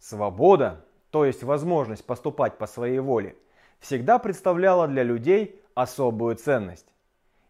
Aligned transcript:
Свобода, 0.00 0.86
то 1.10 1.26
есть 1.26 1.42
возможность 1.42 2.06
поступать 2.06 2.56
по 2.56 2.66
своей 2.66 3.00
воле, 3.00 3.36
всегда 3.80 4.18
представляла 4.18 4.88
для 4.88 5.02
людей 5.02 5.60
особую 5.74 6.36
ценность. 6.36 6.86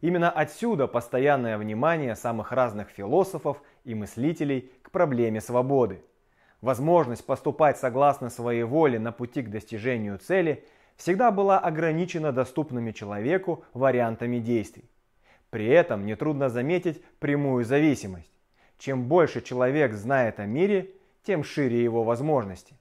Именно 0.00 0.30
отсюда 0.30 0.88
постоянное 0.88 1.56
внимание 1.58 2.16
самых 2.16 2.50
разных 2.50 2.88
философов 2.88 3.62
и 3.84 3.94
мыслителей 3.94 4.72
к 4.82 4.90
проблеме 4.90 5.40
свободы. 5.40 6.02
Возможность 6.60 7.24
поступать 7.24 7.78
согласно 7.78 8.30
своей 8.30 8.64
воле 8.64 8.98
на 8.98 9.12
пути 9.12 9.42
к 9.42 9.50
достижению 9.50 10.18
цели 10.18 10.64
всегда 10.96 11.30
была 11.30 11.60
ограничена 11.60 12.32
доступными 12.32 12.90
человеку 12.90 13.64
вариантами 13.74 14.38
действий. 14.38 14.90
При 15.50 15.68
этом 15.68 16.04
нетрудно 16.04 16.48
заметить 16.48 17.00
прямую 17.20 17.64
зависимость. 17.64 18.32
Чем 18.78 19.04
больше 19.04 19.40
человек 19.40 19.94
знает 19.94 20.40
о 20.40 20.46
мире, 20.46 20.90
тем 21.22 21.44
шире 21.44 21.82
его 21.82 22.02
возможности. 22.04 22.76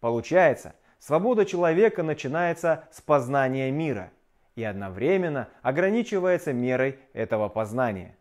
Получается, 0.00 0.74
свобода 0.98 1.44
человека 1.44 2.02
начинается 2.02 2.84
с 2.92 3.00
познания 3.00 3.70
мира 3.70 4.10
и 4.54 4.64
одновременно 4.64 5.48
ограничивается 5.62 6.52
мерой 6.52 6.98
этого 7.12 7.48
познания. 7.48 8.16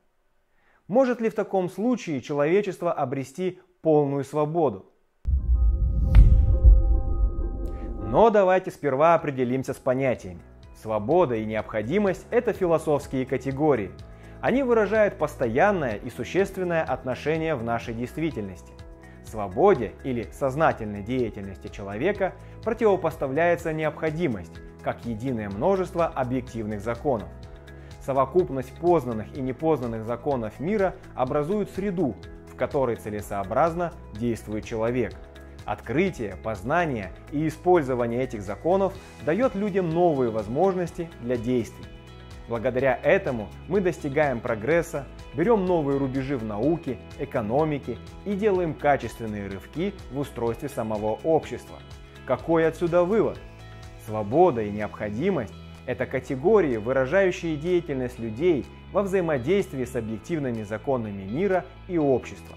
Может 0.88 1.20
ли 1.22 1.30
в 1.30 1.36
таком 1.36 1.70
случае 1.70 2.22
человечество 2.22 2.94
обрести 2.94 3.60
полную 3.82 4.24
свободу? 4.24 4.92
Но 8.10 8.30
давайте 8.30 8.72
сперва 8.72 9.16
определимся 9.16 9.74
с 9.74 9.78
понятиями. 9.78 10.42
Свобода 10.82 11.36
и 11.36 11.44
необходимость– 11.44 12.26
это 12.32 12.54
философские 12.54 13.26
категории. 13.26 13.92
Они 14.40 14.64
выражают 14.64 15.18
постоянное 15.18 15.96
и 15.96 16.10
существенное 16.10 16.84
отношение 16.84 17.56
в 17.56 17.64
нашей 17.64 17.94
действительности– 17.94 18.72
Свободе 19.28 19.94
или 20.04 20.30
сознательной 20.32 21.04
деятельности 21.04 21.68
человека 21.68 22.34
противопоставляется 22.64 23.74
необходимость, 23.74 24.54
как 24.84 25.06
единое 25.06 25.50
множество 25.50 26.08
объективных 26.08 26.82
законов. 26.82 27.28
Совокупность 28.06 28.74
познанных 28.80 29.36
и 29.36 29.42
непознанных 29.42 30.06
законов 30.06 30.60
мира 30.60 30.96
образует 31.14 31.70
среду, 31.72 32.16
в 32.50 32.56
которой 32.56 32.96
целесообразно 32.96 33.94
действует 34.18 34.64
человек. 34.64 35.14
Открытие, 35.66 36.38
познание 36.38 37.12
и 37.34 37.50
использование 37.50 38.24
этих 38.24 38.42
законов 38.42 38.94
дает 39.26 39.56
людям 39.56 39.90
новые 39.90 40.32
возможности 40.32 41.10
для 41.22 41.36
действий. 41.36 41.97
Благодаря 42.48 42.98
этому 43.04 43.50
мы 43.68 43.82
достигаем 43.82 44.40
прогресса, 44.40 45.06
берем 45.36 45.66
новые 45.66 45.98
рубежи 45.98 46.38
в 46.38 46.46
науке, 46.46 46.98
экономике 47.20 47.98
и 48.26 48.34
делаем 48.34 48.74
качественные 48.74 49.48
рывки 49.48 49.94
в 50.12 50.20
устройстве 50.20 50.70
самого 50.70 51.20
общества. 51.24 51.78
Какой 52.26 52.66
отсюда 52.66 53.04
вывод? 53.04 53.38
Свобода 54.06 54.62
и 54.62 54.70
необходимость– 54.70 55.54
это 55.86 56.06
категории, 56.06 56.78
выражающие 56.78 57.58
деятельность 57.58 58.20
людей 58.20 58.66
во 58.94 59.02
взаимодействии 59.02 59.84
с 59.84 59.96
объективными 59.98 60.64
законами 60.64 61.24
мира 61.24 61.66
и 61.90 61.98
общества. 61.98 62.56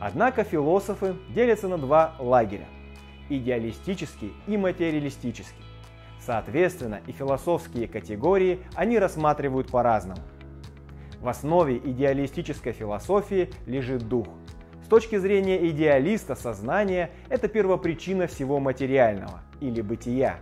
Однако 0.00 0.42
философы 0.42 1.14
делятся 1.34 1.68
на 1.68 1.76
два 1.76 2.14
лагеря– 2.18 2.66
идеалистический 3.28 4.32
и 4.46 4.56
материалистический. 4.56 5.71
Соответственно, 6.24 7.00
и 7.06 7.12
философские 7.12 7.88
категории 7.88 8.60
они 8.74 8.98
рассматривают 8.98 9.70
по-разному. 9.70 10.20
В 11.20 11.28
основе 11.28 11.78
идеалистической 11.78 12.72
философии 12.72 13.50
лежит 13.66 14.08
дух. 14.08 14.28
С 14.84 14.88
точки 14.88 15.16
зрения 15.18 15.68
идеалиста 15.68 16.34
сознание– 16.34 17.10
это 17.28 17.48
первопричина 17.48 18.26
всего 18.26 18.60
материального 18.60 19.40
или 19.60 19.80
бытия. 19.80 20.36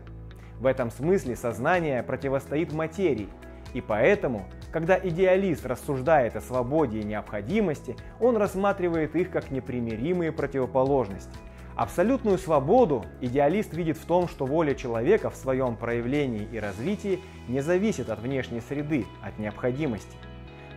В 0.58 0.67
этом 0.67 0.91
смысле 0.91 1.36
сознание 1.36 2.03
противостоит 2.03 2.73
материи, 2.73 3.28
и 3.73 3.81
поэтому, 3.81 4.45
когда 4.73 4.98
идеалист 4.98 5.64
рассуждает 5.64 6.36
о 6.36 6.40
свободе 6.40 7.01
и 7.01 7.05
необходимости, 7.05 7.96
он 8.19 8.36
рассматривает 8.36 9.17
их 9.17 9.30
как 9.30 9.51
непримиримые 9.51 10.33
противоположности– 10.33 11.30
Абсолютную 11.80 12.36
свободу 12.36 13.07
идеалист 13.23 13.73
видит 13.73 13.96
в 13.96 14.05
том, 14.05 14.29
что 14.29 14.45
воля 14.45 14.74
человека 14.74 15.30
в 15.30 15.35
своем 15.35 15.77
проявлении 15.77 16.46
и 16.52 16.58
развитии 16.58 17.20
не 17.48 17.63
зависит 17.63 18.11
от 18.11 18.18
внешней 18.18 18.61
среды, 18.61 19.07
от 19.23 19.39
необходимости. 19.39 20.14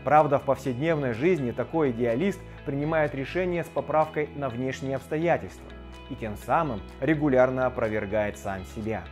Правда, 0.05 0.39
в 0.39 0.43
повседневной 0.43 1.11
жизни 1.11 1.51
такой 1.51 1.91
идеалист 1.91 2.39
принимает 2.65 3.13
решения 3.15 3.65
с 3.65 3.67
поправкой 3.67 4.29
на 4.37 4.47
внешние 4.47 4.95
обстоятельства 4.95 5.67
и 6.09 6.15
тем 6.15 6.37
самым 6.37 6.79
регулярно 7.01 7.65
опровергает 7.65 8.37
сам 8.37 8.63
себя. 8.73 9.03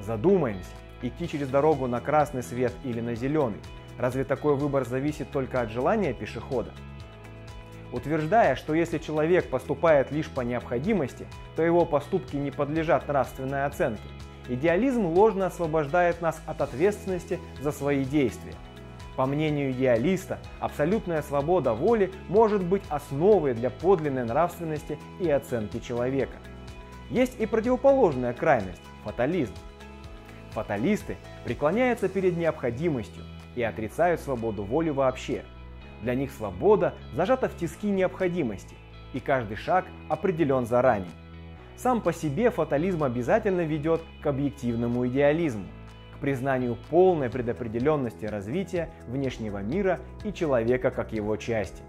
Задумаемся, 0.00 0.74
идти 1.02 1.28
через 1.28 1.46
дорогу 1.46 1.86
на 1.86 2.00
красный 2.00 2.42
свет 2.42 2.72
или 2.82 3.00
на 3.00 3.14
зеленый. 3.14 3.60
Разве 3.96 4.24
такой 4.24 4.56
выбор 4.56 4.84
зависит 4.84 5.30
только 5.30 5.60
от 5.60 5.70
желания 5.70 6.12
пешехода? 6.12 6.72
Утверждая, 7.92 8.56
что 8.56 8.74
если 8.74 8.98
человек 8.98 9.48
поступает 9.48 10.10
лишь 10.10 10.28
по 10.28 10.40
необходимости, 10.40 11.26
то 11.54 11.62
его 11.62 11.84
поступки 11.84 12.36
не 12.36 12.50
подлежат 12.50 13.08
нравственной 13.08 13.64
оценке. 13.64 14.02
Идеализм 14.48 15.06
ложно 15.06 15.46
освобождает 15.46 16.20
нас 16.20 16.40
от 16.46 16.60
ответственности 16.60 17.40
за 17.60 17.72
свои 17.72 18.04
действия. 18.04 18.54
По 19.16 19.26
мнению 19.26 19.72
идеалиста, 19.72 20.38
абсолютная 20.60 21.22
свобода 21.22 21.72
воли 21.72 22.12
может 22.28 22.62
быть 22.62 22.82
основой 22.90 23.54
для 23.54 23.70
подлинной 23.70 24.24
нравственности 24.24 24.98
и 25.20 25.30
оценки 25.30 25.78
человека. 25.78 26.36
Есть 27.10 27.40
и 27.40 27.46
противоположная 27.46 28.34
крайность– 28.34 28.82
фатализм. 29.04 29.54
Фаталисты 30.50 31.16
преклоняются 31.44 32.08
перед 32.08 32.36
необходимостью 32.36 33.22
и 33.54 33.62
отрицают 33.62 34.20
свободу 34.20 34.64
воли 34.64 34.90
вообще– 34.90 35.44
для 36.02 36.14
них 36.14 36.30
свобода 36.30 36.94
зажата 37.14 37.48
в 37.48 37.56
тиски 37.56 37.88
необходимости, 37.88 38.76
и 39.12 39.20
каждый 39.20 39.56
шаг 39.56 39.86
определен 40.08 40.66
заранее. 40.66 41.10
Сам 41.76 42.00
по 42.00 42.12
себе 42.12 42.50
фатализм 42.50 43.04
обязательно 43.04 43.62
ведет 43.62 44.02
к 44.22 44.26
объективному 44.26 45.06
идеализму, 45.06 45.66
к 46.14 46.18
признанию 46.18 46.78
полной 46.90 47.28
предопределенности 47.28 48.24
развития 48.24 48.90
внешнего 49.06 49.58
мира 49.58 50.00
и 50.24 50.32
человека 50.32 50.90
как 50.90 51.12
его 51.12 51.36
части. 51.36 51.82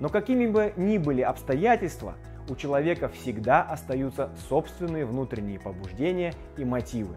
Но 0.00 0.08
какими 0.08 0.46
бы 0.46 0.74
ни 0.76 0.98
были 0.98 1.22
обстоятельства, 1.22 2.16
у 2.50 2.56
человека 2.56 3.08
всегда 3.08 3.62
остаются 3.62 4.30
собственные 4.50 5.06
внутренние 5.06 5.58
побуждения 5.58 6.34
и 6.58 6.64
мотивы. 6.64 7.16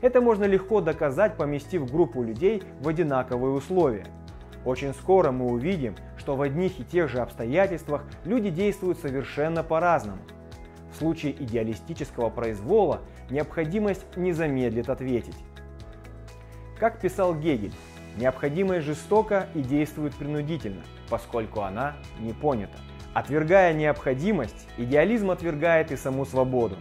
Это 0.00 0.22
можно 0.22 0.44
легко 0.44 0.80
доказать, 0.80 1.36
поместив 1.36 1.90
группу 1.90 2.22
людей 2.22 2.62
в 2.80 2.88
одинаковые 2.88 3.52
условия– 3.52 4.06
очень 4.64 4.94
скоро 4.94 5.30
мы 5.30 5.46
увидим, 5.46 5.96
что 6.16 6.36
в 6.36 6.42
одних 6.42 6.80
и 6.80 6.84
тех 6.84 7.08
же 7.10 7.20
обстоятельствах 7.20 8.04
люди 8.24 8.50
действуют 8.50 8.98
совершенно 8.98 9.62
по-разному. 9.62 10.22
В 10.92 10.96
случае 10.96 11.32
идеалистического 11.32 12.30
произвола 12.30 13.00
необходимость 13.30 14.04
не 14.16 14.32
замедлит 14.32 14.88
ответить. 14.88 15.36
Как 16.78 17.00
писал 17.00 17.34
Гегель, 17.34 17.74
необходимость 18.16 18.86
жестоко 18.86 19.48
и 19.54 19.60
действует 19.60 20.14
принудительно, 20.14 20.82
поскольку 21.10 21.62
она 21.62 21.94
не 22.20 22.32
понята. 22.32 22.78
Отвергая 23.12 23.72
необходимость, 23.72 24.66
идеализм 24.76 25.30
отвергает 25.30 25.92
и 25.92 25.96
саму 25.96 26.24
свободу. 26.24 26.76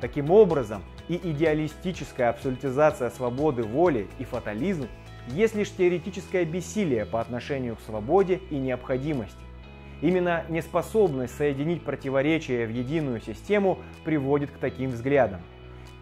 Таким 0.00 0.30
образом, 0.30 0.82
и 1.08 1.16
идеалистическая 1.22 2.30
абсолютизация 2.30 3.10
свободы 3.10 3.62
воли 3.62 4.08
и 4.18 4.24
фатализм 4.24 4.88
есть 5.28 5.54
лишь 5.54 5.70
теоретическое 5.70 6.44
бессилие 6.44 7.06
по 7.06 7.20
отношению 7.20 7.76
к 7.76 7.80
свободе 7.80 8.40
и 8.50 8.56
необходимости. 8.56 9.38
Именно 10.02 10.44
неспособность 10.48 11.36
соединить 11.36 11.82
противоречия 11.82 12.66
в 12.66 12.70
единую 12.70 13.20
систему 13.20 13.78
приводит 14.04 14.50
к 14.50 14.58
таким 14.58 14.90
взглядам. 14.90 15.40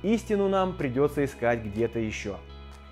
Истину 0.02 0.48
нам 0.48 0.76
придется 0.76 1.24
искать 1.24 1.62
где-то 1.62 2.00
еще. 2.00 2.36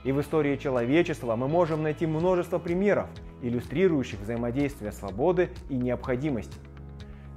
И 0.04 0.12
в 0.12 0.20
истории 0.20 0.56
человечества 0.56 1.34
мы 1.34 1.48
можем 1.48 1.82
найти 1.82 2.06
множество 2.06 2.58
примеров, 2.58 3.08
иллюстрирующих 3.42 4.20
взаимодействие 4.20 4.92
свободы 4.92 5.50
и 5.68 5.74
необходимости. 5.74 6.56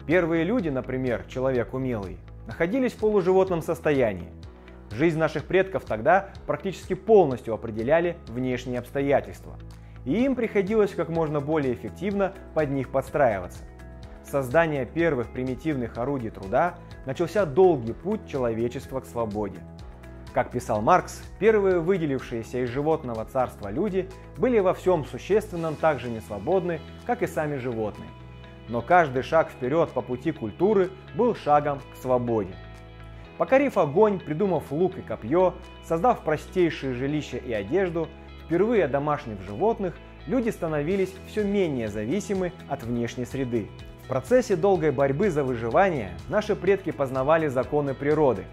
Первые 0.06 0.44
люди, 0.44 0.70
например, 0.70 1.26
человек 1.28 1.74
умелый, 1.74 2.18
находились 2.46 2.94
в 2.94 2.98
полуживотном 2.98 3.62
состоянии– 3.62 4.30
Жизнь 4.96 5.18
наших 5.18 5.46
предков 5.46 5.86
тогда 5.86 6.30
практически 6.46 6.94
полностью 6.94 7.56
определяли 7.56 8.16
внешние 8.28 8.78
обстоятельства, 8.78 9.58
и 10.06 10.24
им 10.24 10.36
приходилось 10.36 10.92
как 10.92 11.10
можно 11.10 11.40
более 11.40 11.74
эффективно 11.74 12.34
под 12.54 12.70
них 12.70 12.90
подстраиваться. 12.90 13.64
Создание 14.24 14.86
первых 14.86 15.32
примитивных 15.32 15.98
орудий 15.98 16.30
труда 16.30 16.76
начался 17.08 17.48
долгий 17.48 17.94
путь 17.94 18.28
человечества 18.28 19.00
к 19.00 19.06
свободе. 19.06 19.58
Как 20.32 20.52
писал 20.52 20.82
Маркс, 20.84 21.24
первые 21.40 21.80
выделившиеся 21.80 22.64
из 22.64 22.70
животного 22.70 23.26
царства 23.26 23.70
люди 23.70 24.08
были 24.38 24.60
во 24.60 24.76
всем 24.76 25.06
существенном 25.06 25.76
так 25.76 26.00
же 26.00 26.10
несвободны, 26.10 26.80
как 27.08 27.24
и 27.24 27.28
сами 27.28 27.58
животные. 27.58 28.10
но 28.70 28.82
каждый 28.82 29.24
шаг 29.24 29.50
вперед 29.50 29.90
по 29.90 30.02
пути 30.02 30.32
культуры 30.32 30.90
был 31.16 31.36
шагом 31.36 31.80
к 31.94 31.98
свободе. 31.98 32.56
Покорив 33.38 33.78
огонь, 33.78 34.20
придумав 34.20 34.72
лук 34.72 34.98
и 34.98 35.02
копье, 35.02 35.54
создав 35.84 36.24
простейшие 36.24 36.94
жилища 36.94 37.38
и 37.38 37.52
одежду, 37.52 38.08
впервые 38.46 38.88
домашних 38.88 39.42
животных, 39.42 39.96
люди 40.28 40.50
становились 40.50 41.14
все 41.28 41.44
менее 41.44 41.88
зависимы 41.88 42.52
от 42.70 42.84
внешней 42.84 43.26
среды. 43.26 43.68
В 44.04 44.08
процессе 44.08 44.56
долгой 44.56 44.92
борьбы 44.92 45.30
за 45.30 45.44
выживание 45.44 46.12
наши 46.30 46.56
предки 46.56 46.92
познавали 46.92 47.48
законы 47.48 47.94
природы 47.94 48.44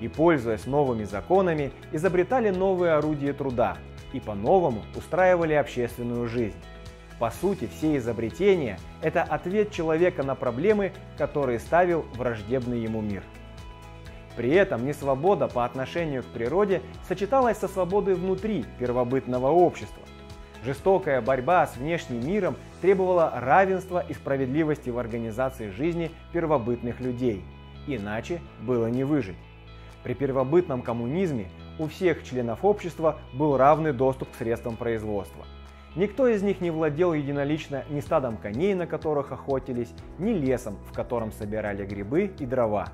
и, 0.00 0.08
пользуясь 0.08 0.66
новыми 0.66 1.04
законами, 1.04 1.72
изобретали 1.92 2.50
новые 2.50 2.92
орудия 2.92 3.32
труда 3.32 3.76
и 4.12 4.20
по-новому 4.20 4.82
устраивали 4.96 5.52
общественную 5.54 6.26
жизнь. 6.28 6.56
По 7.18 7.30
сути, 7.30 7.68
все 7.76 7.98
изобретения– 7.98 8.78
это 9.02 9.22
ответ 9.22 9.72
человека 9.72 10.22
на 10.22 10.34
проблемы, 10.34 10.92
которые 11.18 11.58
ставил 11.58 12.06
враждебный 12.14 12.80
ему 12.80 13.02
мир. 13.02 13.22
При 14.40 14.52
этом 14.52 14.86
несвобода 14.86 15.48
по 15.48 15.66
отношению 15.66 16.22
к 16.22 16.26
природе 16.28 16.80
сочеталась 17.06 17.58
со 17.58 17.68
свободой 17.68 18.14
внутри 18.14 18.64
первобытного 18.78 19.48
общества. 19.50 20.02
Жестокая 20.64 21.20
борьба 21.20 21.66
с 21.66 21.76
внешним 21.76 22.26
миром 22.26 22.56
требовала 22.80 23.30
равенства 23.36 24.02
и 24.08 24.14
справедливости 24.14 24.88
в 24.88 24.98
организации 24.98 25.68
жизни 25.68 26.10
первобытных 26.32 27.00
людей. 27.00 27.44
Иначе 27.86 28.40
было 28.62 28.86
не 28.86 29.04
выжить. 29.04 29.36
При 30.04 30.14
первобытном 30.14 30.80
коммунизме 30.80 31.50
у 31.78 31.88
всех 31.88 32.24
членов 32.24 32.64
общества 32.64 33.18
был 33.34 33.58
равный 33.58 33.92
доступ 33.92 34.30
к 34.30 34.36
средствам 34.36 34.78
производства. 34.78 35.44
Никто 35.96 36.26
из 36.26 36.42
них 36.42 36.62
не 36.62 36.70
владел 36.70 37.12
единолично 37.12 37.84
ни 37.90 38.00
стадом 38.00 38.38
коней, 38.38 38.72
на 38.72 38.86
которых 38.86 39.32
охотились, 39.32 39.92
ни 40.18 40.30
лесом, 40.30 40.78
в 40.90 40.94
котором 40.94 41.30
собирали 41.30 41.84
грибы 41.84 42.32
и 42.38 42.46
дрова. 42.46 42.88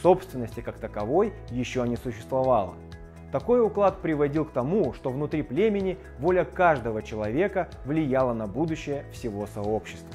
Собственности 0.00 0.60
как 0.60 0.78
таковой 0.78 1.32
еще 1.50 1.86
не 1.86 1.96
существовало. 1.96 2.74
Такой 3.30 3.64
уклад 3.64 4.00
приводил 4.02 4.44
к 4.44 4.52
тому, 4.52 4.92
что 4.92 5.10
внутри 5.10 5.42
племени 5.42 5.98
воля 6.18 6.44
каждого 6.44 7.02
человека 7.02 7.68
влияла 7.84 8.34
на 8.34 8.46
будущее 8.46 9.04
всего 9.12 9.46
сообщества. 9.46 10.14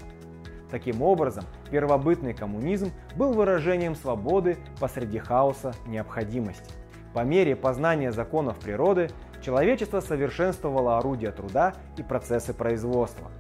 Таким 0.69 1.01
образом, 1.01 1.45
первобытный 1.71 2.33
коммунизм 2.33 2.91
был 3.15 3.33
выражением 3.33 3.95
свободы 3.95 4.57
посреди 4.79 5.17
хаоса 5.17 5.73
необходимости. 5.87 6.71
По 7.13 7.21
мере 7.23 7.55
познания 7.55 8.11
законов 8.11 8.59
природы, 8.59 9.09
человечество 9.41 10.01
совершенствовало 10.01 10.97
орудия 10.97 11.31
труда 11.31 11.73
и 11.97 12.03
процессы 12.03 12.53
производства. 12.53 13.31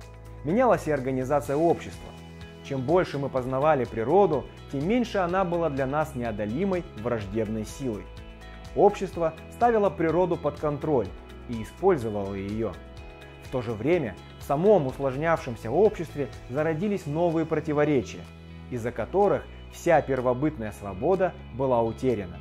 Менялась 0.43 0.87
и 0.87 0.91
организация 0.91 1.57
общества. 1.57 2.09
Чем 2.67 2.81
больше 2.81 3.17
мы 3.17 3.29
познавали 3.29 3.85
природу, 3.85 4.45
тем 4.71 4.87
меньше 4.87 5.19
она 5.19 5.45
была 5.45 5.69
для 5.69 5.85
нас 5.85 6.15
неодолимой 6.15 6.83
враждебной 6.97 7.65
силой. 7.65 8.03
Общество 8.75 9.33
ставило 9.53 9.89
природу 9.89 10.35
под 10.35 10.59
контроль 10.59 11.07
и 11.47 11.63
использовало 11.63 12.33
ее. 12.33 12.73
В 13.45 13.49
то 13.51 13.61
же 13.61 13.71
время 13.71 14.15
в 14.39 14.43
самом 14.43 14.87
усложнявшемся 14.87 15.71
обществе 15.71 16.27
зародились 16.49 17.05
новые 17.05 17.45
противоречия, 17.45 18.25
из-за 18.69 18.91
которых 18.91 19.45
вся 19.71 20.01
первобытная 20.01 20.73
свобода 20.73 21.33
была 21.53 21.81
утеряна. 21.81 22.37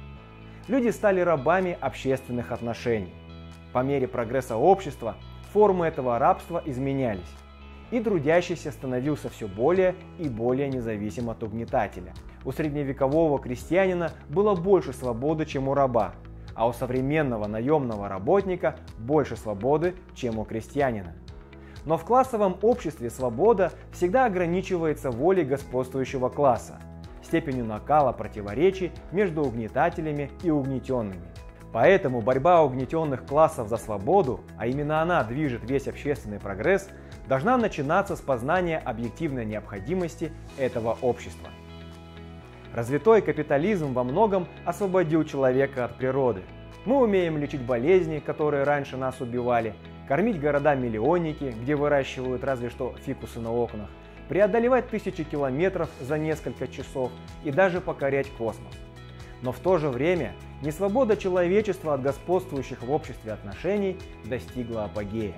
Люди 0.66 0.88
стали 0.88 1.20
рабами 1.20 1.78
общественных 1.80 2.50
отношений. 2.50 3.14
По 3.72 3.84
мере 3.84 4.08
прогресса 4.08 4.56
общества 4.56 5.14
формы 5.52 5.86
этого 5.86 6.18
рабства 6.18 6.60
изменялись 6.66 7.22
и 7.90 8.00
трудящийся 8.00 8.72
становился 8.72 9.28
все 9.28 9.46
более 9.46 9.94
и 10.18 10.28
более 10.28 10.68
независим 10.68 11.30
от 11.30 11.42
угнетателя. 11.42 12.12
У 12.44 12.52
средневекового 12.52 13.38
крестьянина 13.38 14.12
было 14.28 14.54
больше 14.54 14.92
свободы, 14.92 15.46
чем 15.46 15.68
у 15.68 15.74
раба, 15.74 16.14
а 16.54 16.68
у 16.68 16.72
современного 16.72 17.46
наемного 17.46 18.08
работника 18.08 18.76
больше 18.98 19.36
свободы, 19.36 19.94
чем 20.14 20.38
у 20.38 20.44
крестьянина. 20.44 21.14
Но 21.84 21.96
в 21.96 22.04
классовом 22.04 22.56
обществе 22.62 23.10
свобода 23.10 23.72
всегда 23.92 24.26
ограничивается 24.26 25.10
волей 25.10 25.44
господствующего 25.44 26.28
класса, 26.28 26.80
степенью 27.22 27.64
накала 27.64 28.12
противоречий 28.12 28.90
между 29.12 29.42
угнетателями 29.42 30.30
и 30.42 30.50
угнетенными. 30.50 31.26
Поэтому 31.76 32.22
борьба 32.22 32.62
угнетенных 32.62 33.26
классов 33.26 33.68
за 33.68 33.76
свободу, 33.76 34.40
а 34.56 34.66
именно 34.66 35.02
она 35.02 35.22
движет 35.22 35.68
весь 35.68 35.86
общественный 35.86 36.40
прогресс, 36.40 36.88
должна 37.28 37.58
начинаться 37.58 38.16
с 38.16 38.20
познания 38.22 38.78
объективной 38.78 39.44
необходимости 39.44 40.32
этого 40.56 40.96
общества. 41.02 41.50
Развитой 42.72 43.20
капитализм 43.20 43.92
во 43.92 44.04
многом 44.04 44.48
освободил 44.64 45.24
человека 45.24 45.84
от 45.84 45.98
природы. 45.98 46.44
Мы 46.86 46.96
умеем 46.96 47.36
лечить 47.36 47.60
болезни, 47.60 48.20
которые 48.20 48.62
раньше 48.64 48.96
нас 48.96 49.20
убивали, 49.20 49.74
кормить 50.08 50.40
города-миллионники, 50.40 51.54
где 51.60 51.76
выращивают 51.76 52.42
разве 52.42 52.70
что 52.70 52.94
фикусы 53.04 53.38
на 53.38 53.52
окнах, 53.52 53.90
преодолевать 54.30 54.88
тысячи 54.88 55.24
километров 55.24 55.90
за 56.00 56.16
несколько 56.16 56.68
часов 56.68 57.12
и 57.44 57.50
даже 57.50 57.82
покорять 57.82 58.30
космос. 58.38 58.72
Но 59.42 59.52
в 59.52 59.58
то 59.58 59.78
же 59.78 59.88
время 59.88 60.34
несвобода 60.62 61.16
человечества 61.16 61.94
от 61.94 62.02
господствующих 62.02 62.82
в 62.82 62.90
обществе 62.90 63.32
отношений 63.32 63.98
достигла 64.24 64.84
апогея. 64.84 65.34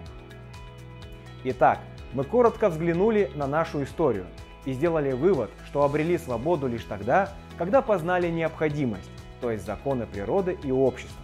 Итак, 1.45 1.81
мы 2.13 2.25
коротко 2.25 2.69
взглянули 2.69 3.31
на 3.35 3.47
нашу 3.47 3.83
историю 3.83 4.27
и 4.65 4.73
сделали 4.73 5.13
вывод, 5.13 5.51
что 5.67 5.83
обрели 5.83 6.19
свободу 6.19 6.67
лишь 6.67 6.85
тогда, 6.85 7.33
когда 7.57 7.83
познали 7.83 8.29
необходимость, 8.29 9.11
то 9.41 9.51
есть 9.51 9.65
законы 9.65 10.07
природы 10.07 10.59
и 10.63 10.71
общества, 10.71 11.23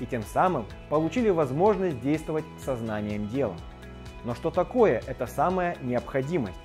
и 0.00 0.06
тем 0.06 0.22
самым 0.22 0.66
получили 0.88 1.30
возможность 1.30 2.00
действовать 2.00 2.44
сознанием 2.64 3.28
дела. 3.28 3.56
Но 4.24 4.34
что 4.34 4.50
такое 4.50 5.02
эта 5.06 5.26
самая 5.26 5.76
необходимость? 5.82 6.58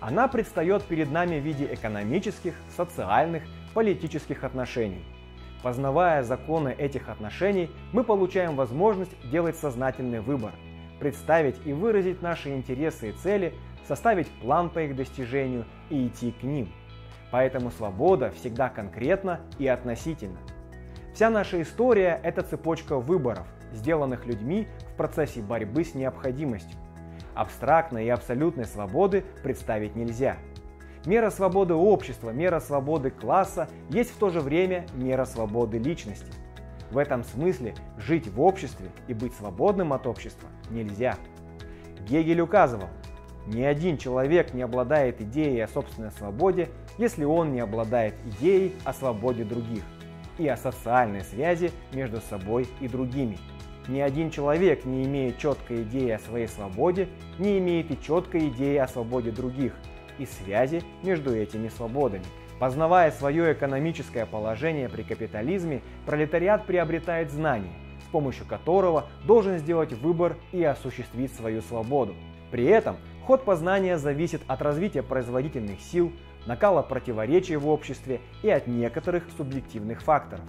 Она 0.00 0.28
предстает 0.28 0.82
перед 0.84 1.10
нами 1.10 1.40
в 1.40 1.44
виде 1.44 1.72
экономических, 1.72 2.54
социальных, 2.76 3.44
политических 3.74 4.44
отношений. 4.44 5.04
Познавая 5.62 6.22
законы 6.22 6.74
этих 6.76 7.08
отношений, 7.08 7.70
мы 7.92 8.04
получаем 8.04 8.54
возможность 8.54 9.12
делать 9.30 9.56
сознательный 9.56 10.20
выбор– 10.20 10.52
представить 11.00 11.56
и 11.66 11.72
выразить 11.72 12.22
наши 12.22 12.54
интересы 12.54 13.10
и 13.10 13.12
цели, 13.12 13.54
составить 13.86 14.28
план 14.40 14.70
по 14.70 14.80
их 14.82 14.96
достижению 14.96 15.64
и 15.90 16.06
идти 16.06 16.32
к 16.32 16.42
ним. 16.42 16.72
Поэтому 17.30 17.70
свобода 17.70 18.30
всегда 18.30 18.68
конкретна 18.68 19.40
и 19.58 19.66
относительна. 19.66 20.38
Вся 21.14 21.30
наша 21.30 21.60
история– 21.62 22.20
это 22.22 22.42
цепочка 22.42 22.98
выборов, 22.98 23.46
сделанных 23.72 24.26
людьми 24.26 24.68
в 24.92 24.96
процессе 24.96 25.40
борьбы 25.40 25.84
с 25.84 25.94
необходимостью. 25.94 26.78
Абстрактной 27.34 28.06
и 28.06 28.10
абсолютной 28.10 28.64
свободы 28.64 29.24
представить 29.42 29.96
нельзя. 29.96 30.36
Мера 31.06 31.30
свободы 31.30 31.74
общества, 31.74 32.30
мера 32.30 32.60
свободы 32.60 33.10
класса 33.10 33.68
есть 33.90 34.10
в 34.10 34.16
то 34.16 34.30
же 34.30 34.40
время 34.40 34.86
мера 34.94 35.24
свободы 35.24 35.78
личности– 35.78 36.32
в 36.94 36.98
этом 36.98 37.24
смысле 37.24 37.74
жить 37.98 38.28
в 38.28 38.40
обществе 38.40 38.88
и 39.08 39.14
быть 39.14 39.34
свободным 39.34 39.92
от 39.92 40.06
общества 40.06 40.48
нельзя. 40.70 41.16
Гегель 42.08 42.40
указывал, 42.40 42.88
ни 43.48 43.62
один 43.62 43.98
человек 43.98 44.54
не 44.54 44.62
обладает 44.62 45.20
идеей 45.20 45.60
о 45.60 45.68
собственной 45.68 46.12
свободе, 46.12 46.68
если 46.96 47.24
он 47.24 47.52
не 47.52 47.58
обладает 47.58 48.14
идеей 48.24 48.76
о 48.84 48.92
свободе 48.92 49.42
других 49.42 49.82
и 50.38 50.46
о 50.46 50.56
социальной 50.56 51.22
связи 51.22 51.72
между 51.92 52.20
собой 52.20 52.68
и 52.80 52.86
другими. 52.86 53.38
Ни 53.88 53.98
один 53.98 54.30
человек, 54.30 54.84
не 54.84 55.04
имея 55.04 55.32
четкой 55.32 55.82
идеи 55.82 56.10
о 56.10 56.20
своей 56.20 56.46
свободе, 56.46 57.08
не 57.38 57.58
имеет 57.58 57.90
и 57.90 58.00
четкой 58.00 58.48
идеи 58.48 58.76
о 58.76 58.86
свободе 58.86 59.32
других 59.32 59.74
и 60.18 60.26
связи 60.26 60.82
между 61.02 61.34
этими 61.34 61.68
свободами. 61.68 62.24
Познавая 62.58 63.10
свое 63.10 63.52
экономическое 63.52 64.26
положение 64.26 64.88
при 64.88 65.02
капитализме, 65.02 65.82
пролетариат 66.06 66.66
приобретает 66.66 67.30
знание, 67.30 67.72
с 68.06 68.10
помощью 68.10 68.46
которого 68.46 69.06
должен 69.26 69.58
сделать 69.58 69.92
выбор 69.92 70.36
и 70.52 70.62
осуществить 70.62 71.34
свою 71.34 71.62
свободу. 71.62 72.14
При 72.50 72.64
этом 72.64 72.96
ход 73.26 73.44
познания 73.44 73.98
зависит 73.98 74.42
от 74.46 74.62
развития 74.62 75.02
производительных 75.02 75.80
сил, 75.80 76.12
накала 76.46 76.82
противоречий 76.82 77.56
в 77.56 77.68
обществе 77.68 78.20
и 78.42 78.50
от 78.50 78.66
некоторых 78.66 79.24
субъективных 79.36 80.02
факторов. 80.02 80.44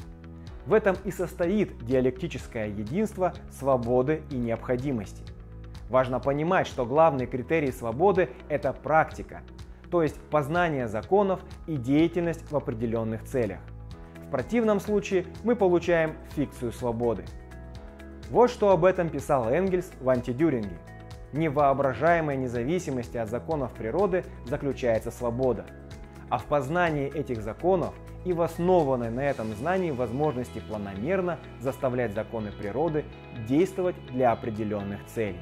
В 0.68 0.74
этом 0.74 0.96
и 1.04 1.12
состоит 1.12 1.86
диалектическое 1.86 2.68
единство 2.68 3.34
свободы 3.52 4.22
и 4.30 4.36
необходимости. 4.36 5.24
Важно 5.90 6.20
понимать, 6.20 6.68
что 6.68 6.86
главный 6.86 7.28
критерий 7.28 7.72
свободы– 7.72 8.30
это 8.50 8.74
практика– 8.74 9.42
то 9.90 10.04
есть 10.04 10.20
познание 10.30 10.88
законов 10.88 11.40
и 11.68 11.78
деятельность 11.78 12.50
в 12.52 12.56
определенных 12.56 13.24
целях. 13.24 13.60
В 14.28 14.32
противном 14.32 14.80
случае 14.80 15.26
мы 15.44 15.56
получаем 15.56 16.16
фикцию 16.36 16.72
свободы. 16.72 17.26
Вот 18.30 18.50
что 18.50 18.72
об 18.72 18.86
этом 18.86 19.10
писал 19.10 19.50
Энгельс 19.50 19.92
в 20.02 20.10
«Антидюринге». 20.10 20.78
невоображаемой 21.32 22.38
независимости 22.38 23.18
от 23.18 23.30
законов 23.30 23.74
природы 23.74 24.24
заключается 24.46 25.12
свобода. 25.12 25.66
А 26.30 26.38
в 26.38 26.46
познании 26.46 27.14
этих 27.14 27.42
законов 27.42 27.94
и 28.26 28.34
в 28.34 28.42
основанной 28.42 29.12
на 29.12 29.22
этом 29.22 29.54
знании 29.56 29.92
возможности 29.92 30.60
планомерно 30.60 31.38
заставлять 31.60 32.14
законы 32.14 32.52
природы 32.52 33.06
действовать 33.48 33.96
для 34.08 34.32
определенных 34.32 35.06
целей. 35.06 35.40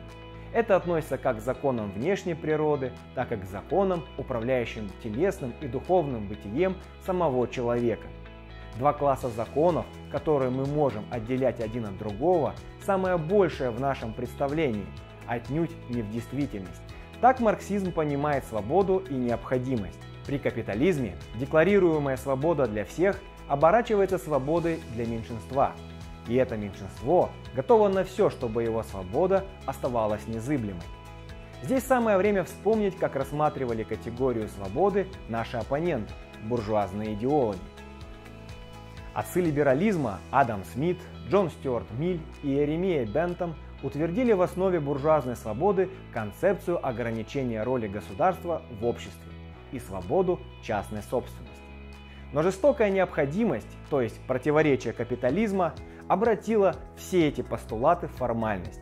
Это 0.54 0.76
относится 0.76 1.18
как 1.18 1.38
к 1.38 1.42
законам 1.42 1.92
внешней 1.92 2.36
природы, 2.36 2.92
так 3.16 3.32
и 3.32 3.38
к 3.38 3.44
законам, 3.46 4.04
управляющим 4.18 4.88
телесным 5.02 5.54
и 5.62 5.68
духовным 5.68 6.28
бытием 6.28 6.76
самого 7.06 7.48
человека. 7.48 8.08
Два 8.78 8.94
класса 8.94 9.30
законов, 9.30 9.86
которые 10.12 10.52
мы 10.52 10.66
можем 10.66 11.06
отделять 11.10 11.60
один 11.60 11.86
от 11.86 11.98
другого, 11.98 12.54
самое 12.86 13.18
большее 13.18 13.72
в 13.72 13.80
нашем 13.80 14.14
представлении, 14.14 14.86
отнюдь 15.28 15.72
не 15.90 16.04
в 16.04 16.12
действительность. 16.12 16.82
Так 17.20 17.40
марксизм 17.40 17.92
понимает 17.92 18.46
свободу 18.46 19.04
и 19.10 19.14
необходимость. 19.14 20.00
При 20.28 20.38
капитализме 20.38 21.16
декларируемая 21.36 22.18
свобода 22.18 22.68
для 22.68 22.86
всех 22.86 23.20
оборачивается 23.48 24.20
свободой 24.20 24.80
для 24.96 25.06
меньшинства– 25.08 25.74
и 26.28 26.36
это 26.36 26.58
меньшинство 26.58 27.30
готово 27.56 27.90
на 27.90 28.04
все, 28.04 28.30
чтобы 28.30 28.64
его 28.64 28.84
свобода 28.84 29.46
оставалась 29.66 30.28
незыблемой. 30.28 30.84
Здесь 31.62 31.84
самое 31.84 32.18
время 32.18 32.44
вспомнить, 32.44 32.98
как 32.98 33.16
рассматривали 33.16 33.84
категорию 33.84 34.50
свободы 34.50 35.08
наши 35.30 35.58
оппоненты, 35.58 36.14
буржуазные 36.44 37.14
идеологи. 37.14 37.60
Отцы 39.14 39.42
либерализма 39.42 40.20
Адам 40.32 40.64
Смит, 40.74 40.98
Джон 41.30 41.50
Стюарт 41.52 41.90
Миль 41.98 42.20
и 42.42 42.50
Еремия 42.50 43.06
Бентом 43.06 43.56
утвердили 43.84 44.34
в 44.34 44.42
основе 44.42 44.80
буржуазной 44.80 45.36
свободы 45.36 45.90
концепцию 46.12 46.86
ограничения 46.86 47.64
роли 47.64 47.88
государства 47.88 48.62
в 48.82 48.86
обществе 48.86 49.32
и 49.72 49.80
свободу 49.80 50.40
частной 50.64 51.04
собственности. 51.04 51.54
Но 52.32 52.42
жестокая 52.42 52.90
необходимость, 52.90 53.68
то 53.90 54.02
есть 54.02 54.20
противоречие 54.22 54.94
капитализма, 54.94 55.76
обратила 56.08 56.76
все 56.96 57.28
эти 57.28 57.42
постулаты 57.42 58.08
в 58.08 58.12
формальность. 58.12 58.82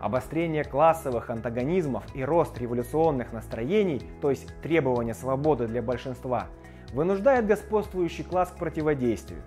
Обострение 0.00 0.64
классовых 0.64 1.28
антагонизмов 1.30 2.04
и 2.14 2.22
рост 2.22 2.56
революционных 2.58 3.32
настроений, 3.32 4.02
то 4.20 4.30
есть 4.30 4.46
требования 4.62 5.14
свободы 5.14 5.66
для 5.66 5.82
большинства, 5.82 6.46
вынуждает 6.92 7.46
господствующий 7.46 8.24
класс 8.24 8.50
к 8.50 8.58
противодействию. 8.58 9.42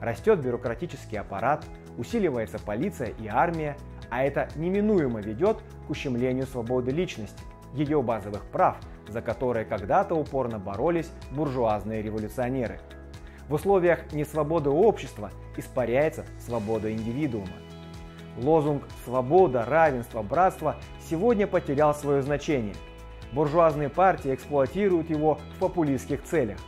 Растет 0.00 0.40
бюрократический 0.40 1.18
аппарат, 1.18 1.64
усиливается 1.98 2.58
полиция 2.58 3.08
и 3.20 3.28
армия, 3.28 3.76
а 4.10 4.24
это 4.24 4.48
неминуемо 4.56 5.20
ведет 5.20 5.58
к 5.86 5.90
ущемлению 5.90 6.46
свободы 6.46 6.90
личности, 6.90 7.42
ее 7.74 8.02
базовых 8.02 8.44
прав, 8.46 8.78
за 9.08 9.20
которые 9.20 9.64
когда-то 9.64 10.14
упорно 10.14 10.58
боролись 10.58 11.10
буржуазные 11.30 12.02
революционеры– 12.02 12.80
в 13.48 13.54
условиях 13.54 14.12
несвободы 14.12 14.70
общества 14.70 15.30
испаряется 15.56 16.24
свобода 16.38 16.92
индивидуума. 16.92 17.48
Лозунг 18.38 18.84
«свобода, 19.04 19.64
равенство, 19.66 20.22
братство» 20.22 20.76
сегодня 21.08 21.46
потерял 21.46 21.94
свое 21.94 22.22
значение. 22.22 22.74
Буржуазные 23.32 23.88
партии 23.88 24.34
эксплуатируют 24.34 25.10
его 25.10 25.38
в 25.56 25.58
популистских 25.58 26.22
целях. 26.22 26.58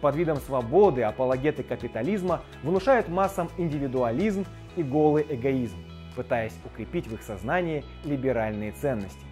Под 0.00 0.16
видом 0.16 0.36
свободы 0.38 1.02
апологеты 1.02 1.62
капитализма 1.62 2.42
внушают 2.62 3.08
массам 3.08 3.48
индивидуализм 3.56 4.44
и 4.76 4.82
голый 4.82 5.24
эгоизм, 5.28 5.78
пытаясь 6.16 6.54
укрепить 6.64 7.06
в 7.06 7.14
их 7.14 7.22
сознании 7.22 7.84
либеральные 8.04 8.72
ценности. 8.72 9.24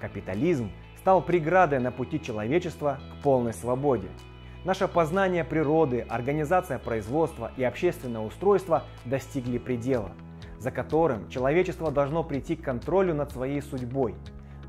Капитализм 0.00 0.70
стал 0.98 1.22
преградой 1.22 1.80
на 1.80 1.90
пути 1.90 2.20
человечества 2.20 2.98
к 3.12 3.22
полной 3.22 3.52
свободе– 3.52 4.08
Наше 4.66 4.88
познание 4.88 5.44
природы, 5.44 6.04
организация 6.08 6.80
производства 6.80 7.52
и 7.56 7.62
общественное 7.62 8.22
устройство 8.22 8.82
достигли 9.04 9.58
предела, 9.58 10.10
за 10.58 10.72
которым 10.72 11.28
человечество 11.28 11.92
должно 11.92 12.24
прийти 12.24 12.56
к 12.56 12.64
контролю 12.64 13.14
над 13.14 13.30
своей 13.30 13.62
судьбой. 13.62 14.16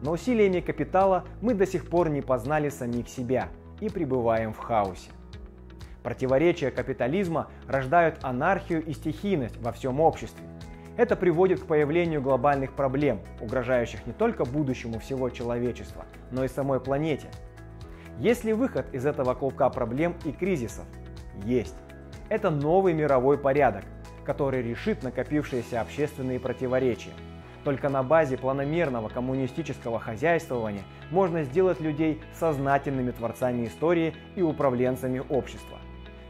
Но 0.04 0.12
усилиями 0.12 0.60
капитала 0.60 1.24
мы 1.42 1.56
до 1.56 1.66
сих 1.66 1.89
пор 1.89 2.10
не 2.10 2.22
познали 2.22 2.70
самих 2.70 3.10
себя 3.10 3.50
и 3.80 3.89
пребываем 3.89 4.54
в 4.54 4.60
хаосе. 4.60 5.10
Противоречия 6.04 6.70
капитализма 6.70 7.48
рождают 7.68 8.20
анархию 8.22 8.86
и 8.86 8.94
стихийность 8.94 9.58
во 9.63 9.72
всем 9.72 10.00
обществе. 10.00 10.46
Это 10.96 11.16
приводит 11.16 11.62
к 11.62 11.66
появлению 11.66 12.22
глобальных 12.22 12.74
проблем, 12.74 13.20
угрожающих 13.42 14.06
не 14.06 14.13
только 14.13 14.46
будущему 14.46 15.00
всего 15.00 15.32
человечества, 15.32 16.06
но 16.30 16.44
и 16.44 16.48
самой 16.48 16.80
планете– 16.80 17.30
есть 18.19 18.43
ли 18.43 18.53
выход 18.53 18.93
из 18.93 19.05
этого 19.05 19.36
клубка 19.36 19.69
проблем 19.69 20.15
и 20.25 20.31
кризисов? 20.31 20.86
Есть. 21.43 21.75
Это 22.29 22.50
новый 22.50 22.93
мировой 22.93 23.38
порядок, 23.38 23.83
который 24.25 24.63
решит 24.63 25.03
накопившиеся 25.03 25.81
общественные 25.81 26.39
противоречия. 26.39 27.12
Только 27.63 27.89
на 27.89 28.01
базе 28.01 28.38
планомерного 28.38 29.09
коммунистического 29.09 30.00
хозяйствования 30.00 30.83
можно 31.12 31.43
сделать 31.43 31.79
людей 31.79 32.21
сознательными 32.33 33.12
творцами 33.12 33.67
истории 33.67 34.13
и 34.36 34.41
управленцами 34.41 35.21
общества. 35.29 35.77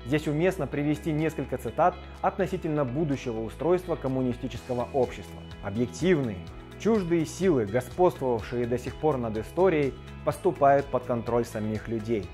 Здесь 0.05 0.27
уместно 0.27 0.67
привести 0.67 1.11
несколько 1.11 1.57
цитат 1.57 1.95
относительно 2.21 2.85
будущего 2.85 3.41
устройства 3.41 3.95
коммунистического 3.95 4.87
общества. 4.93 5.41
Объективные, 5.63 6.37
Чуждые 6.79 7.25
силы, 7.25 7.65
господствовавшие 7.65 8.67
до 8.67 8.77
сих 8.77 8.95
пор 8.95 9.17
над 9.17 9.35
историей, 9.37 9.93
поступают 10.25 10.85
под 10.85 11.05
контроль 11.05 11.45
самих 11.45 11.87
людей. 11.87 12.29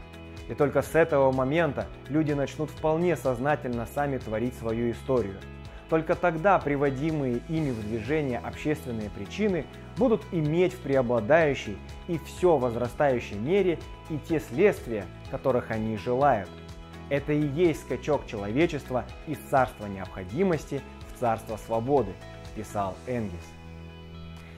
И 0.49 0.53
только 0.53 0.81
с 0.81 0.95
этого 0.95 1.31
момента 1.31 1.87
люди 2.09 2.33
начнут 2.33 2.69
вполне 2.69 3.15
сознательно 3.15 3.85
сами 3.85 4.17
творить 4.17 4.53
свою 4.55 4.91
историю. 4.91 5.37
Только 5.89 6.15
тогда 6.15 6.59
приводимые 6.59 7.41
ими 7.47 7.71
в 7.71 7.81
движение 7.87 8.39
общественные 8.39 9.09
причины 9.09 9.65
будут 9.95 10.21
иметь 10.33 10.73
в 10.73 10.79
преобладающей 10.79 11.77
и 12.09 12.17
все 12.17 12.57
возрастающей 12.57 13.37
мере 13.37 13.79
и 14.09 14.17
те 14.17 14.41
следствия, 14.41 15.05
которых 15.31 15.71
они 15.71 15.95
желают. 15.95 16.49
Это 17.09 17.31
и 17.31 17.47
есть 17.47 17.81
скачок 17.81 18.25
человечества 18.27 19.05
из 19.27 19.37
царства 19.49 19.85
необходимости 19.85 20.81
в 21.13 21.19
царство 21.19 21.57
свободы, 21.57 22.11
писал 22.55 22.95
Энгельс 23.07 23.45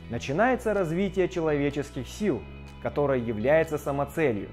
начинается 0.10 0.74
развитие 0.74 1.28
человеческих 1.28 2.08
сил, 2.08 2.42
которое 2.82 3.20
является 3.20 3.78
самоцелью. 3.78 4.50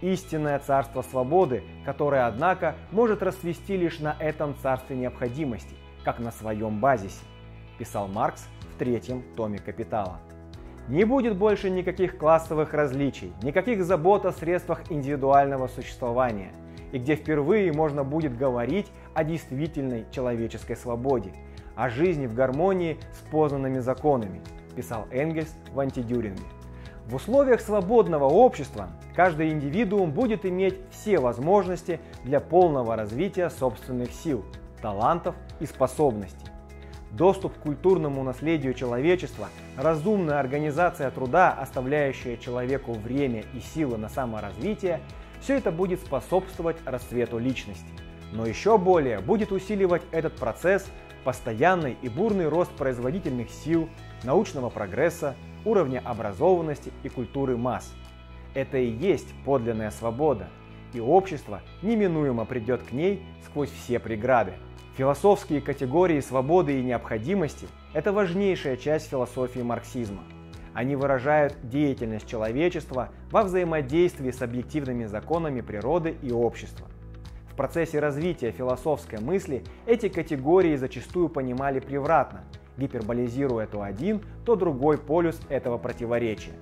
Истинное 0.00 0.58
царство 0.58 1.02
свободы, 1.02 1.62
которое, 1.84 2.26
однако, 2.26 2.74
может 2.90 3.22
расцвести 3.22 3.76
лишь 3.76 3.98
на 3.98 4.14
этом 4.18 4.54
царстве 4.62 4.96
необходимости, 4.96 5.74
как 6.04 6.18
на 6.18 6.30
своем 6.30 6.80
базисе, 6.80 7.24
писал 7.78 8.06
Маркс 8.08 8.46
в 8.74 8.78
третьем 8.78 9.22
томе 9.36 9.58
«Капитала». 9.58 10.18
Не 10.88 11.04
будет 11.04 11.36
больше 11.36 11.68
никаких 11.68 12.16
классовых 12.16 12.72
различий, 12.72 13.32
никаких 13.42 13.84
забот 13.84 14.24
о 14.24 14.32
средствах 14.32 14.82
индивидуального 14.90 15.66
существования, 15.66 16.52
и 16.92 16.98
где 16.98 17.16
впервые 17.16 17.72
можно 17.72 18.04
будет 18.04 18.36
говорить 18.36 18.86
о 19.12 19.24
действительной 19.24 20.06
человеческой 20.12 20.76
свободе, 20.76 21.32
о 21.74 21.88
жизни 21.88 22.26
в 22.26 22.34
гармонии 22.34 22.98
с 23.12 23.30
познанными 23.30 23.80
законами– 23.80 24.42
писал 24.76 25.06
Энгельс 25.10 25.52
в 25.72 25.80
антидюринге. 25.80 26.44
В 27.06 27.14
условиях 27.14 27.60
свободного 27.60 28.24
общества 28.24 28.88
каждый 29.14 29.50
индивидуум 29.50 30.10
будет 30.10 30.44
иметь 30.44 30.74
все 30.90 31.18
возможности 31.18 32.00
для 32.24 32.40
полного 32.40 32.96
развития 32.96 33.48
собственных 33.48 34.12
сил, 34.12 34.44
талантов 34.82 35.36
и 35.60 35.66
способностей. 35.66 36.46
Доступ 37.12 37.54
к 37.54 37.62
культурному 37.62 38.24
наследию 38.24 38.74
человечества, 38.74 39.48
разумная 39.76 40.40
организация 40.40 41.10
труда, 41.10 41.52
оставляющая 41.52 42.36
человеку 42.36 42.92
время 42.92 43.44
и 43.54 43.60
силы 43.60 43.96
на 43.96 44.08
саморазвитие, 44.08 45.00
все 45.40 45.56
это 45.58 45.70
будет 45.70 46.00
способствовать 46.00 46.76
расцвету 46.84 47.38
личности. 47.38 48.05
Но 48.32 48.46
еще 48.46 48.78
более 48.78 49.20
будет 49.20 49.52
усиливать 49.52 50.02
этот 50.10 50.34
процесс 50.34 50.86
постоянный 51.26 51.96
и 52.02 52.08
бурный 52.08 52.48
рост 52.48 52.70
производительных 52.76 53.50
сил, 53.50 53.88
научного 54.22 54.70
прогресса, 54.70 55.34
уровня 55.64 56.00
образованности 56.04 56.92
и 57.02 57.08
культуры 57.08 57.56
масс. 57.56 57.92
Это 58.54 58.78
и 58.78 58.88
есть 58.88 59.26
подлинная 59.44 59.90
свобода, 59.90 60.48
и 60.92 61.00
общество 61.00 61.62
неминуемо 61.82 62.44
придет 62.44 62.82
к 62.84 62.92
ней 62.92 63.24
сквозь 63.44 63.70
все 63.70 63.98
преграды. 63.98 64.52
Философские 64.96 65.60
категории 65.60 66.20
свободы 66.20 66.78
и 66.78 66.84
необходимости– 66.84 67.66
это 67.92 68.12
важнейшая 68.12 68.76
часть 68.76 69.10
философии 69.10 69.60
марксизма. 69.60 70.22
Они 70.74 70.94
выражают 70.94 71.56
деятельность 71.64 72.28
человечества 72.28 73.10
во 73.32 73.42
взаимодействии 73.42 74.30
с 74.30 74.42
объективными 74.42 75.06
законами 75.06 75.60
природы 75.60 76.16
и 76.22 76.30
общества 76.30 76.86
процессе 77.56 77.98
развития 77.98 78.52
философской 78.52 79.20
мысли 79.20 79.64
эти 79.86 80.08
категории 80.08 80.76
зачастую 80.76 81.28
понимали 81.28 81.80
превратно, 81.80 82.44
гиперболизируя 82.76 83.66
то 83.66 83.82
один, 83.82 84.22
то 84.44 84.54
другой 84.54 84.98
полюс 84.98 85.40
этого 85.48 85.78
противоречия. 85.78 86.52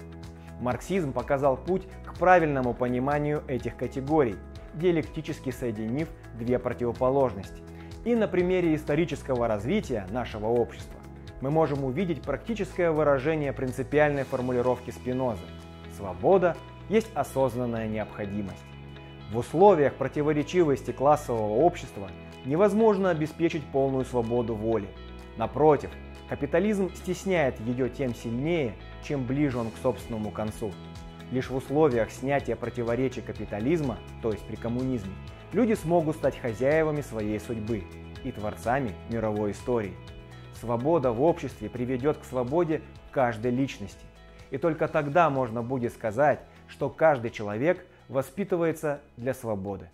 Марксизм 0.61 1.13
показал 1.13 1.57
путь 1.57 1.83
к 2.07 2.15
правильному 2.19 2.75
пониманию 2.75 3.43
этих 3.49 3.77
категорий, 3.77 4.37
диалектически 4.75 5.51
соединив 5.51 6.09
две 6.39 6.59
противоположности. 6.59 7.63
И 8.05 8.15
на 8.15 8.29
примере 8.29 8.75
исторического 8.75 9.49
развития 9.49 10.07
нашего 10.11 10.47
общества 10.47 11.01
мы 11.41 11.51
можем 11.51 11.85
увидеть 11.85 12.23
практическое 12.23 12.91
выражение 12.91 13.53
принципиальной 13.53 14.25
формулировки 14.25 14.91
Спинозы 14.91 15.43
«Свобода 15.97 16.57
есть 16.89 17.11
осознанная 17.15 17.89
необходимость». 17.89 18.65
В 19.33 19.39
условиях 19.39 19.95
противоречивости 19.95 20.91
классового 20.91 21.55
общества 21.65 22.11
невозможно 22.45 23.11
обеспечить 23.11 23.65
полную 23.65 24.05
свободу 24.05 24.55
воли. 24.55 24.89
Напротив, 25.37 25.91
капитализм 26.29 26.95
стесняет 26.95 27.59
ее 27.61 27.89
тем 27.89 28.15
сильнее, 28.15 28.75
чем 29.03 29.25
ближе 29.25 29.59
он 29.59 29.71
к 29.71 29.77
собственному 29.83 30.31
концу. 30.31 30.73
Лишь 31.31 31.51
в 31.51 31.57
условиях 31.57 32.11
снятия 32.11 32.55
противоречий 32.55 33.23
капитализма, 33.23 33.99
то 34.23 34.31
есть 34.31 34.47
при 34.47 34.57
коммунизме, 34.57 35.13
люди 35.53 35.73
смогут 35.73 36.17
стать 36.17 36.39
хозяевами 36.39 37.01
своей 37.01 37.41
судьбы 37.41 37.85
и 38.23 38.31
творцами 38.31 38.93
мировой 39.11 39.53
истории. 39.53 39.97
Свобода 40.61 41.13
в 41.13 41.23
обществе 41.23 41.69
приведет 41.69 42.19
к 42.19 42.25
свободе 42.25 42.83
каждой 43.11 43.51
личности. 43.51 44.05
И 44.51 44.59
только 44.59 44.87
тогда 44.87 45.31
можно 45.31 45.63
будет 45.63 45.93
сказать, 45.93 46.41
что 46.69 46.89
каждый 46.91 47.31
человек 47.31 47.85
воспитывается 48.09 49.01
для 49.17 49.35
свободы. 49.35 49.89